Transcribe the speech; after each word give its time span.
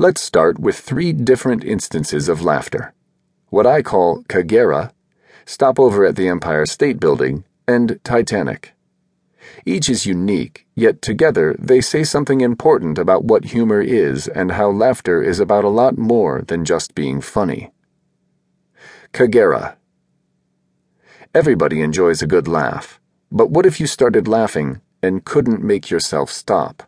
Let's 0.00 0.20
start 0.20 0.60
with 0.60 0.78
three 0.78 1.12
different 1.12 1.64
instances 1.64 2.28
of 2.28 2.40
laughter. 2.40 2.94
What 3.48 3.66
I 3.66 3.82
call 3.82 4.22
Kagera, 4.28 4.92
Stopover 5.44 6.04
at 6.04 6.14
the 6.14 6.28
Empire 6.28 6.66
State 6.66 7.00
Building, 7.00 7.42
and 7.66 7.98
Titanic. 8.04 8.74
Each 9.66 9.88
is 9.88 10.06
unique, 10.06 10.68
yet 10.76 11.02
together 11.02 11.56
they 11.58 11.80
say 11.80 12.04
something 12.04 12.42
important 12.42 12.96
about 12.96 13.24
what 13.24 13.46
humor 13.46 13.80
is 13.80 14.28
and 14.28 14.52
how 14.52 14.70
laughter 14.70 15.20
is 15.20 15.40
about 15.40 15.64
a 15.64 15.68
lot 15.68 15.98
more 15.98 16.42
than 16.42 16.64
just 16.64 16.94
being 16.94 17.20
funny. 17.20 17.72
Kagera. 19.12 19.78
Everybody 21.34 21.82
enjoys 21.82 22.22
a 22.22 22.28
good 22.28 22.46
laugh, 22.46 23.00
but 23.32 23.50
what 23.50 23.66
if 23.66 23.80
you 23.80 23.88
started 23.88 24.28
laughing 24.28 24.80
and 25.02 25.24
couldn't 25.24 25.64
make 25.64 25.90
yourself 25.90 26.30
stop? 26.30 26.84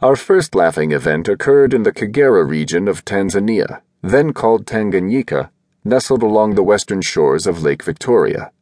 Our 0.00 0.14
first 0.14 0.54
laughing 0.54 0.92
event 0.92 1.26
occurred 1.26 1.74
in 1.74 1.82
the 1.82 1.90
Kagera 1.90 2.48
region 2.48 2.86
of 2.86 3.04
Tanzania, 3.04 3.80
then 4.00 4.32
called 4.32 4.64
Tanganyika, 4.64 5.50
nestled 5.84 6.22
along 6.22 6.54
the 6.54 6.62
western 6.62 7.02
shores 7.02 7.48
of 7.48 7.64
Lake 7.64 7.82
Victoria. 7.82 8.52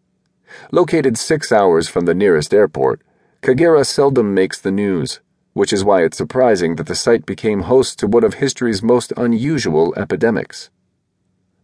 Located 0.73 1.19
six 1.19 1.53
hours 1.53 1.89
from 1.89 2.07
the 2.07 2.15
nearest 2.15 2.55
airport, 2.55 3.03
Kagera 3.43 3.85
seldom 3.85 4.33
makes 4.33 4.59
the 4.59 4.71
news, 4.71 5.21
which 5.53 5.75
is 5.75 5.85
why 5.85 6.05
it's 6.05 6.17
surprising 6.17 6.77
that 6.77 6.87
the 6.87 6.95
site 6.95 7.27
became 7.27 7.63
host 7.63 7.99
to 7.99 8.07
one 8.07 8.25
of 8.25 8.35
history's 8.35 8.83
most 8.83 9.13
unusual 9.19 9.93
epidemics. 9.95 10.71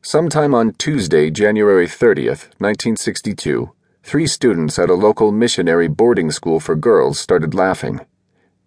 Sometime 0.02 0.54
on 0.54 0.74
Tuesday, 0.74 1.30
January 1.30 1.86
30th, 1.86 2.50
1962, 2.60 3.72
three 4.02 4.26
students 4.26 4.78
at 4.78 4.90
a 4.90 4.94
local 4.94 5.32
missionary 5.32 5.88
boarding 5.88 6.30
school 6.30 6.60
for 6.60 6.76
girls 6.76 7.18
started 7.18 7.54
laughing. 7.54 8.00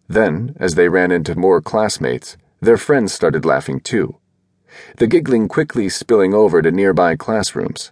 Then, 0.07 0.55
as 0.59 0.75
they 0.75 0.89
ran 0.89 1.11
into 1.11 1.37
more 1.37 1.61
classmates, 1.61 2.37
their 2.61 2.77
friends 2.77 3.13
started 3.13 3.45
laughing 3.45 3.79
too. 3.79 4.17
The 4.97 5.07
giggling 5.07 5.47
quickly 5.47 5.89
spilling 5.89 6.33
over 6.33 6.61
to 6.61 6.71
nearby 6.71 7.15
classrooms. 7.15 7.91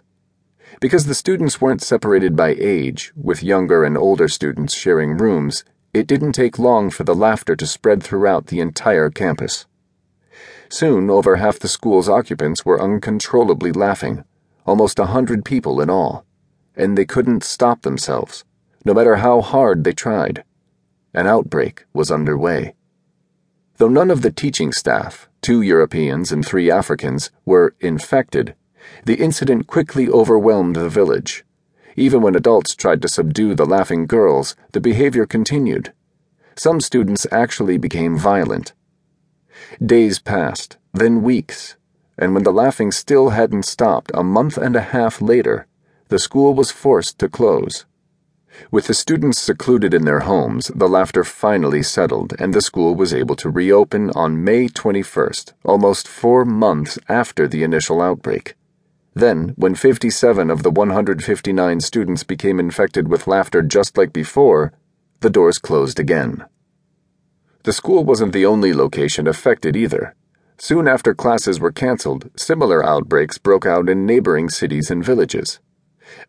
Because 0.80 1.06
the 1.06 1.14
students 1.14 1.60
weren't 1.60 1.82
separated 1.82 2.36
by 2.36 2.54
age, 2.58 3.12
with 3.16 3.42
younger 3.42 3.84
and 3.84 3.96
older 3.96 4.28
students 4.28 4.74
sharing 4.74 5.16
rooms, 5.16 5.64
it 5.92 6.06
didn't 6.06 6.32
take 6.32 6.58
long 6.58 6.90
for 6.90 7.04
the 7.04 7.14
laughter 7.14 7.54
to 7.56 7.66
spread 7.66 8.02
throughout 8.02 8.46
the 8.46 8.60
entire 8.60 9.10
campus. 9.10 9.66
Soon, 10.68 11.08
over 11.08 11.36
half 11.36 11.58
the 11.58 11.68
school's 11.68 12.08
occupants 12.08 12.64
were 12.64 12.82
uncontrollably 12.82 13.70
laughing, 13.70 14.24
almost 14.66 14.98
a 14.98 15.06
hundred 15.06 15.44
people 15.44 15.80
in 15.80 15.88
all, 15.88 16.24
and 16.74 16.98
they 16.98 17.04
couldn't 17.04 17.44
stop 17.44 17.82
themselves, 17.82 18.44
no 18.84 18.92
matter 18.92 19.16
how 19.16 19.40
hard 19.40 19.84
they 19.84 19.92
tried. 19.92 20.42
An 21.14 21.28
outbreak 21.28 21.84
was 21.92 22.10
underway. 22.10 22.74
Though 23.76 23.88
none 23.88 24.10
of 24.10 24.22
the 24.22 24.32
teaching 24.32 24.72
staff, 24.72 25.28
two 25.40 25.62
Europeans 25.62 26.32
and 26.32 26.44
three 26.44 26.70
Africans, 26.70 27.30
were 27.44 27.74
infected, 27.80 28.54
the 29.04 29.14
incident 29.14 29.66
quickly 29.66 30.08
overwhelmed 30.08 30.76
the 30.76 30.88
village. 30.88 31.44
Even 31.96 32.20
when 32.20 32.34
adults 32.34 32.74
tried 32.74 33.00
to 33.02 33.08
subdue 33.08 33.54
the 33.54 33.64
laughing 33.64 34.06
girls, 34.06 34.56
the 34.72 34.80
behavior 34.80 35.26
continued. 35.26 35.92
Some 36.56 36.80
students 36.80 37.26
actually 37.30 37.78
became 37.78 38.18
violent. 38.18 38.72
Days 39.84 40.18
passed, 40.18 40.78
then 40.92 41.22
weeks, 41.22 41.76
and 42.18 42.34
when 42.34 42.42
the 42.42 42.52
laughing 42.52 42.90
still 42.90 43.30
hadn't 43.30 43.64
stopped 43.64 44.10
a 44.14 44.24
month 44.24 44.56
and 44.56 44.74
a 44.74 44.80
half 44.80 45.22
later, 45.22 45.66
the 46.08 46.18
school 46.18 46.54
was 46.54 46.70
forced 46.70 47.18
to 47.20 47.28
close. 47.28 47.86
With 48.70 48.86
the 48.86 48.94
students 48.94 49.40
secluded 49.40 49.94
in 49.94 50.04
their 50.04 50.20
homes, 50.20 50.70
the 50.74 50.88
laughter 50.88 51.24
finally 51.24 51.82
settled, 51.82 52.34
and 52.38 52.52
the 52.52 52.60
school 52.60 52.94
was 52.94 53.14
able 53.14 53.36
to 53.36 53.50
reopen 53.50 54.10
on 54.10 54.42
May 54.42 54.68
21st, 54.68 55.52
almost 55.64 56.08
four 56.08 56.44
months 56.44 56.98
after 57.08 57.48
the 57.48 57.62
initial 57.62 58.00
outbreak. 58.00 58.54
Then, 59.14 59.54
when 59.56 59.74
57 59.74 60.50
of 60.50 60.62
the 60.62 60.70
159 60.70 61.80
students 61.80 62.24
became 62.24 62.58
infected 62.58 63.08
with 63.08 63.26
laughter 63.26 63.62
just 63.62 63.96
like 63.96 64.12
before, 64.12 64.72
the 65.20 65.30
doors 65.30 65.58
closed 65.58 66.00
again. 66.00 66.44
The 67.62 67.72
school 67.72 68.04
wasn't 68.04 68.32
the 68.32 68.44
only 68.44 68.74
location 68.74 69.26
affected 69.26 69.76
either. 69.76 70.14
Soon 70.58 70.86
after 70.86 71.14
classes 71.14 71.58
were 71.58 71.72
canceled, 71.72 72.30
similar 72.36 72.84
outbreaks 72.84 73.38
broke 73.38 73.66
out 73.66 73.88
in 73.88 74.04
neighboring 74.04 74.48
cities 74.48 74.90
and 74.90 75.04
villages. 75.04 75.60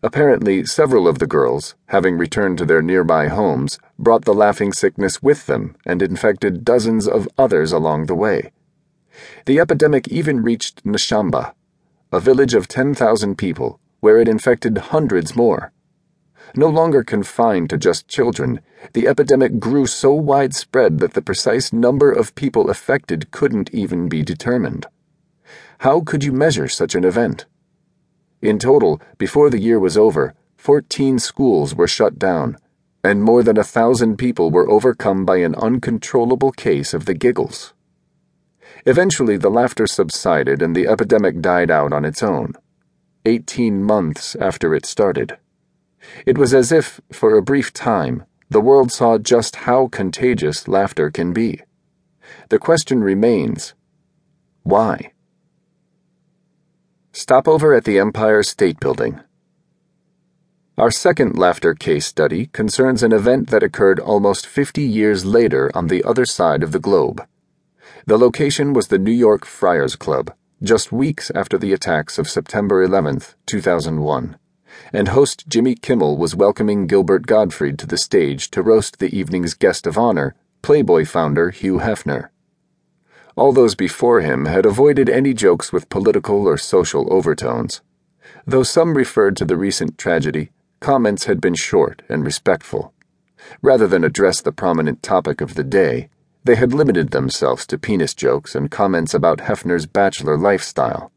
Apparently, 0.01 0.65
several 0.65 1.07
of 1.07 1.19
the 1.19 1.27
girls, 1.27 1.75
having 1.87 2.17
returned 2.17 2.57
to 2.57 2.65
their 2.65 2.81
nearby 2.81 3.27
homes, 3.27 3.77
brought 3.99 4.25
the 4.25 4.33
laughing 4.33 4.71
sickness 4.71 5.21
with 5.21 5.45
them 5.45 5.75
and 5.85 6.01
infected 6.01 6.63
dozens 6.63 7.07
of 7.07 7.27
others 7.37 7.71
along 7.71 8.05
the 8.05 8.15
way. 8.15 8.51
The 9.45 9.59
epidemic 9.59 10.07
even 10.07 10.43
reached 10.43 10.83
Nshamba, 10.83 11.53
a 12.11 12.19
village 12.19 12.53
of 12.53 12.67
10,000 12.67 13.37
people, 13.37 13.79
where 13.99 14.19
it 14.19 14.27
infected 14.27 14.77
hundreds 14.77 15.35
more. 15.35 15.71
No 16.55 16.67
longer 16.67 17.03
confined 17.03 17.69
to 17.71 17.77
just 17.77 18.07
children, 18.07 18.61
the 18.93 19.07
epidemic 19.07 19.59
grew 19.59 19.87
so 19.87 20.13
widespread 20.13 20.99
that 20.99 21.13
the 21.13 21.21
precise 21.21 21.73
number 21.73 22.11
of 22.11 22.35
people 22.35 22.69
affected 22.69 23.31
couldn't 23.31 23.73
even 23.73 24.07
be 24.07 24.23
determined. 24.23 24.85
How 25.79 26.01
could 26.01 26.23
you 26.23 26.31
measure 26.31 26.67
such 26.67 26.95
an 26.95 27.03
event? 27.03 27.45
In 28.41 28.59
total, 28.59 29.01
before 29.17 29.49
the 29.49 29.59
year 29.59 29.79
was 29.79 29.97
over, 29.97 30.33
14 30.57 31.19
schools 31.19 31.75
were 31.75 31.87
shut 31.87 32.19
down, 32.19 32.57
and 33.03 33.23
more 33.23 33.43
than 33.43 33.57
a 33.57 33.63
thousand 33.63 34.17
people 34.17 34.51
were 34.51 34.69
overcome 34.69 35.25
by 35.25 35.37
an 35.37 35.55
uncontrollable 35.55 36.51
case 36.51 36.93
of 36.93 37.05
the 37.05 37.13
giggles. 37.13 37.73
Eventually, 38.85 39.37
the 39.37 39.49
laughter 39.49 39.87
subsided 39.87 40.61
and 40.61 40.75
the 40.75 40.87
epidemic 40.87 41.39
died 41.41 41.71
out 41.71 41.93
on 41.93 42.05
its 42.05 42.21
own, 42.21 42.53
18 43.25 43.83
months 43.83 44.35
after 44.35 44.75
it 44.75 44.85
started. 44.85 45.37
It 46.25 46.37
was 46.37 46.53
as 46.53 46.71
if, 46.71 47.01
for 47.11 47.35
a 47.35 47.41
brief 47.41 47.73
time, 47.73 48.25
the 48.49 48.61
world 48.61 48.91
saw 48.91 49.17
just 49.17 49.55
how 49.67 49.87
contagious 49.87 50.67
laughter 50.67 51.09
can 51.09 51.33
be. 51.33 51.61
The 52.49 52.59
question 52.59 53.03
remains 53.03 53.73
why? 54.63 55.11
Stopover 57.17 57.73
at 57.73 57.85
the 57.85 57.97
Empire 57.97 58.43
State 58.43 58.77
Building. 58.81 59.21
Our 60.77 60.91
second 60.91 61.37
laughter 61.37 61.73
case 61.73 62.05
study 62.05 62.47
concerns 62.47 63.03
an 63.03 63.13
event 63.13 63.51
that 63.51 63.63
occurred 63.63 64.01
almost 64.01 64.45
50 64.45 64.81
years 64.81 65.23
later 65.23 65.71
on 65.73 65.87
the 65.87 66.03
other 66.03 66.25
side 66.25 66.61
of 66.61 66.73
the 66.73 66.79
globe. 66.79 67.25
The 68.05 68.17
location 68.17 68.73
was 68.73 68.89
the 68.89 68.99
New 68.99 69.13
York 69.13 69.45
Friars 69.45 69.95
Club, 69.95 70.33
just 70.61 70.91
weeks 70.91 71.31
after 71.33 71.57
the 71.57 71.71
attacks 71.71 72.17
of 72.17 72.29
September 72.29 72.83
11, 72.83 73.21
2001, 73.45 74.37
and 74.91 75.07
host 75.07 75.47
Jimmy 75.47 75.75
Kimmel 75.75 76.17
was 76.17 76.35
welcoming 76.35 76.85
Gilbert 76.85 77.27
Gottfried 77.27 77.79
to 77.79 77.87
the 77.87 77.97
stage 77.97 78.51
to 78.51 78.61
roast 78.61 78.99
the 78.99 79.17
evening's 79.17 79.53
guest 79.53 79.87
of 79.87 79.97
honor, 79.97 80.35
Playboy 80.61 81.05
founder 81.05 81.51
Hugh 81.51 81.79
Hefner. 81.79 82.27
All 83.37 83.51
those 83.51 83.75
before 83.75 84.21
him 84.21 84.45
had 84.45 84.65
avoided 84.65 85.09
any 85.09 85.33
jokes 85.33 85.73
with 85.73 85.89
political 85.89 86.47
or 86.47 86.57
social 86.57 87.11
overtones. 87.11 87.81
Though 88.47 88.63
some 88.63 88.95
referred 88.95 89.35
to 89.37 89.45
the 89.45 89.57
recent 89.57 89.97
tragedy, 89.97 90.51
comments 90.79 91.25
had 91.25 91.41
been 91.41 91.55
short 91.55 92.01
and 92.07 92.23
respectful. 92.23 92.93
Rather 93.61 93.87
than 93.87 94.05
address 94.05 94.39
the 94.39 94.53
prominent 94.53 95.03
topic 95.03 95.41
of 95.41 95.55
the 95.55 95.63
day, 95.63 96.09
they 96.45 96.55
had 96.55 96.73
limited 96.73 97.11
themselves 97.11 97.67
to 97.67 97.77
penis 97.77 98.13
jokes 98.13 98.55
and 98.55 98.71
comments 98.71 99.13
about 99.13 99.39
Hefner's 99.39 99.85
bachelor 99.85 100.37
lifestyle. 100.37 101.11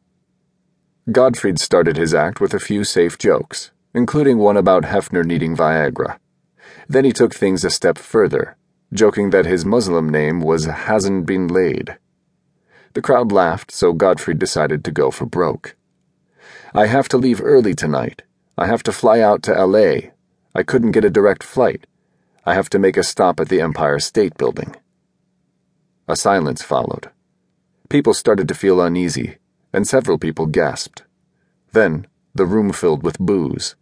Gottfried 1.12 1.60
started 1.60 1.96
his 1.96 2.14
act 2.14 2.40
with 2.40 2.52
a 2.52 2.60
few 2.60 2.82
safe 2.82 3.16
jokes, 3.16 3.70
including 3.94 4.38
one 4.38 4.56
about 4.56 4.84
Hefner 4.84 5.24
needing 5.24 5.56
Viagra. 5.56 6.18
Then 6.88 7.04
he 7.04 7.12
took 7.12 7.34
things 7.34 7.64
a 7.64 7.70
step 7.70 7.96
further, 7.96 8.56
joking 8.92 9.30
that 9.30 9.46
his 9.46 9.64
Muslim 9.64 10.08
name 10.08 10.40
was 10.40 10.64
Hasn't 10.64 11.26
Been 11.26 11.46
Laid. 11.46 11.96
The 12.94 13.02
crowd 13.02 13.32
laughed, 13.32 13.70
so 13.70 13.92
Gottfried 13.92 14.38
decided 14.38 14.84
to 14.84 14.90
go 14.90 15.10
for 15.10 15.26
broke. 15.26 15.76
I 16.74 16.86
have 16.86 17.08
to 17.08 17.18
leave 17.18 17.40
early 17.42 17.74
tonight. 17.74 18.22
I 18.56 18.66
have 18.66 18.82
to 18.84 18.92
fly 18.92 19.20
out 19.20 19.42
to 19.44 19.52
LA. 19.52 20.10
I 20.54 20.62
couldn't 20.62 20.92
get 20.92 21.04
a 21.04 21.10
direct 21.10 21.42
flight. 21.42 21.86
I 22.44 22.54
have 22.54 22.70
to 22.70 22.78
make 22.78 22.96
a 22.96 23.02
stop 23.02 23.40
at 23.40 23.48
the 23.48 23.60
Empire 23.60 23.98
State 23.98 24.36
Building. 24.36 24.74
A 26.08 26.16
silence 26.16 26.62
followed. 26.62 27.10
People 27.88 28.14
started 28.14 28.48
to 28.48 28.54
feel 28.54 28.80
uneasy, 28.80 29.36
and 29.72 29.86
several 29.86 30.18
people 30.18 30.46
gasped. 30.46 31.04
Then, 31.72 32.06
the 32.34 32.46
room 32.46 32.72
filled 32.72 33.02
with 33.02 33.18
boos. 33.18 33.76